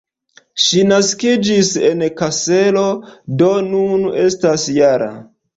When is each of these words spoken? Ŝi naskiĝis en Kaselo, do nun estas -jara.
Ŝi 0.67 0.79
naskiĝis 0.91 1.69
en 1.91 2.01
Kaselo, 2.23 2.87
do 3.43 3.53
nun 3.69 4.11
estas 4.27 4.69
-jara. 4.75 5.13